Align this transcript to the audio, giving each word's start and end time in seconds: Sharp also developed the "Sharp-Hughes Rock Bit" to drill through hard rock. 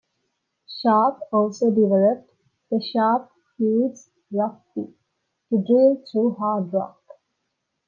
Sharp 0.65 1.19
also 1.31 1.69
developed 1.69 2.33
the 2.71 2.81
"Sharp-Hughes 2.81 4.09
Rock 4.31 4.63
Bit" 4.75 4.95
to 5.51 5.57
drill 5.63 6.03
through 6.11 6.33
hard 6.39 6.73
rock. 6.73 7.03